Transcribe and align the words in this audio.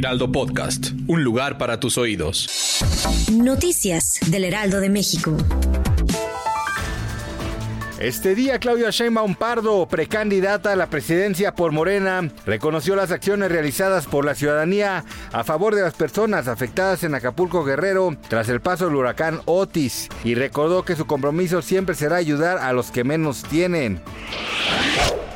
Heraldo 0.00 0.32
Podcast, 0.32 0.92
un 1.08 1.22
lugar 1.22 1.58
para 1.58 1.78
tus 1.78 1.98
oídos. 1.98 2.80
Noticias 3.30 4.18
del 4.28 4.44
Heraldo 4.44 4.80
de 4.80 4.88
México. 4.88 5.36
Este 7.98 8.34
día, 8.34 8.58
Claudia 8.58 8.88
Sheinbaum 8.88 9.34
Pardo, 9.34 9.86
precandidata 9.86 10.72
a 10.72 10.76
la 10.76 10.88
presidencia 10.88 11.54
por 11.54 11.72
Morena, 11.72 12.30
reconoció 12.46 12.96
las 12.96 13.10
acciones 13.10 13.52
realizadas 13.52 14.06
por 14.06 14.24
la 14.24 14.34
ciudadanía 14.34 15.04
a 15.32 15.44
favor 15.44 15.74
de 15.74 15.82
las 15.82 15.92
personas 15.92 16.48
afectadas 16.48 17.04
en 17.04 17.14
Acapulco 17.14 17.62
Guerrero 17.62 18.16
tras 18.26 18.48
el 18.48 18.62
paso 18.62 18.86
del 18.86 18.96
huracán 18.96 19.42
Otis 19.44 20.08
y 20.24 20.34
recordó 20.34 20.82
que 20.82 20.96
su 20.96 21.06
compromiso 21.06 21.60
siempre 21.60 21.94
será 21.94 22.16
ayudar 22.16 22.56
a 22.56 22.72
los 22.72 22.90
que 22.90 23.04
menos 23.04 23.42
tienen. 23.42 24.00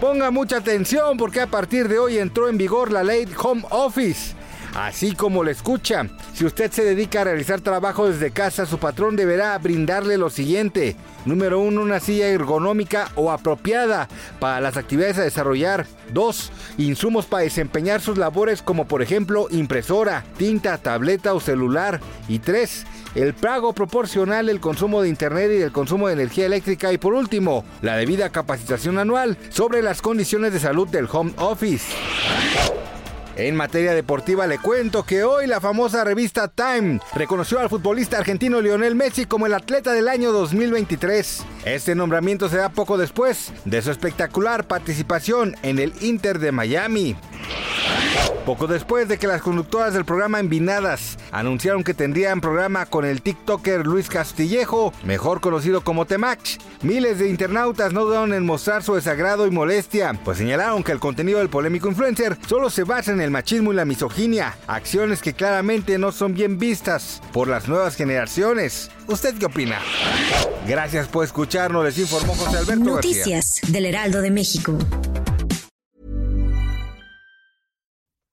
Ponga 0.00 0.30
mucha 0.30 0.58
atención 0.58 1.16
porque 1.16 1.40
a 1.40 1.48
partir 1.48 1.88
de 1.88 1.98
hoy 1.98 2.18
entró 2.18 2.48
en 2.48 2.58
vigor 2.58 2.92
la 2.92 3.02
ley 3.02 3.26
Home 3.42 3.64
Office. 3.70 4.36
Así 4.74 5.14
como 5.14 5.44
le 5.44 5.52
escucha, 5.52 6.06
si 6.32 6.46
usted 6.46 6.70
se 6.70 6.82
dedica 6.82 7.20
a 7.20 7.24
realizar 7.24 7.60
trabajo 7.60 8.08
desde 8.08 8.30
casa, 8.30 8.64
su 8.64 8.78
patrón 8.78 9.16
deberá 9.16 9.56
brindarle 9.58 10.16
lo 10.16 10.30
siguiente. 10.30 10.96
Número 11.26 11.60
uno, 11.60 11.82
una 11.82 12.00
silla 12.00 12.28
ergonómica 12.28 13.10
o 13.14 13.30
apropiada 13.30 14.08
para 14.40 14.60
las 14.62 14.78
actividades 14.78 15.18
a 15.18 15.24
desarrollar. 15.24 15.86
Dos, 16.12 16.50
insumos 16.78 17.26
para 17.26 17.44
desempeñar 17.44 18.00
sus 18.00 18.16
labores 18.16 18.62
como 18.62 18.86
por 18.86 19.02
ejemplo 19.02 19.46
impresora, 19.50 20.24
tinta, 20.38 20.78
tableta 20.78 21.34
o 21.34 21.40
celular. 21.40 22.00
Y 22.26 22.38
tres, 22.38 22.86
el 23.14 23.34
pago 23.34 23.74
proporcional 23.74 24.46
del 24.46 24.60
consumo 24.60 25.02
de 25.02 25.10
internet 25.10 25.50
y 25.54 25.58
del 25.58 25.72
consumo 25.72 26.08
de 26.08 26.14
energía 26.14 26.46
eléctrica. 26.46 26.92
Y 26.94 26.98
por 26.98 27.12
último, 27.12 27.64
la 27.82 27.96
debida 27.96 28.30
capacitación 28.30 28.98
anual 28.98 29.36
sobre 29.50 29.82
las 29.82 30.00
condiciones 30.00 30.54
de 30.54 30.60
salud 30.60 30.88
del 30.88 31.08
home 31.12 31.34
office. 31.36 31.84
En 33.36 33.56
materia 33.56 33.94
deportiva 33.94 34.46
le 34.46 34.58
cuento 34.58 35.04
que 35.04 35.24
hoy 35.24 35.46
la 35.46 35.60
famosa 35.60 36.04
revista 36.04 36.48
Time 36.48 37.00
reconoció 37.14 37.60
al 37.60 37.70
futbolista 37.70 38.18
argentino 38.18 38.60
Lionel 38.60 38.94
Messi 38.94 39.24
como 39.24 39.46
el 39.46 39.54
atleta 39.54 39.92
del 39.92 40.08
año 40.08 40.32
2023. 40.32 41.42
Este 41.64 41.94
nombramiento 41.94 42.50
se 42.50 42.58
da 42.58 42.68
poco 42.68 42.98
después 42.98 43.52
de 43.64 43.80
su 43.80 43.90
espectacular 43.90 44.66
participación 44.66 45.56
en 45.62 45.78
el 45.78 45.94
Inter 46.02 46.40
de 46.40 46.52
Miami. 46.52 47.16
Poco 48.44 48.66
después 48.66 49.06
de 49.06 49.18
que 49.18 49.28
las 49.28 49.40
conductoras 49.40 49.94
del 49.94 50.04
programa 50.04 50.40
Envinadas 50.40 51.16
anunciaron 51.30 51.84
que 51.84 51.94
tendrían 51.94 52.40
programa 52.40 52.86
con 52.86 53.04
el 53.04 53.22
TikToker 53.22 53.86
Luis 53.86 54.08
Castillejo, 54.08 54.92
mejor 55.04 55.40
conocido 55.40 55.82
como 55.82 56.06
Temach, 56.06 56.58
miles 56.82 57.20
de 57.20 57.28
internautas 57.28 57.92
no 57.92 58.04
dudaron 58.04 58.34
en 58.34 58.44
mostrar 58.44 58.82
su 58.82 58.94
desagrado 58.94 59.46
y 59.46 59.52
molestia, 59.52 60.18
pues 60.24 60.38
señalaron 60.38 60.82
que 60.82 60.90
el 60.90 60.98
contenido 60.98 61.38
del 61.38 61.50
polémico 61.50 61.88
influencer 61.88 62.36
solo 62.48 62.68
se 62.68 62.82
basa 62.82 63.12
en 63.12 63.20
el 63.20 63.30
machismo 63.30 63.72
y 63.72 63.76
la 63.76 63.84
misoginia, 63.84 64.56
acciones 64.66 65.22
que 65.22 65.34
claramente 65.34 65.96
no 65.98 66.10
son 66.10 66.34
bien 66.34 66.58
vistas 66.58 67.22
por 67.32 67.46
las 67.46 67.68
nuevas 67.68 67.94
generaciones. 67.94 68.90
¿Usted 69.06 69.36
qué 69.38 69.46
opina? 69.46 69.78
Gracias 70.66 71.06
por 71.06 71.24
escucharnos, 71.24 71.84
les 71.84 71.98
informó 71.98 72.34
José 72.34 72.58
Alberto. 72.58 72.84
Noticias 72.84 73.60
del 73.68 73.86
Heraldo 73.86 74.20
de 74.20 74.30
México. 74.32 74.78